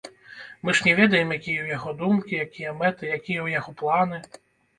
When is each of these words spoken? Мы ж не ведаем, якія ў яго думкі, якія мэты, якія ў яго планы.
Мы 0.63 0.73
ж 0.77 0.87
не 0.87 0.93
ведаем, 0.99 1.33
якія 1.37 1.59
ў 1.63 1.67
яго 1.77 1.93
думкі, 1.99 2.41
якія 2.47 2.73
мэты, 2.81 3.11
якія 3.19 3.21
ў 3.21 3.47
яго 3.59 3.77
планы. 3.85 4.21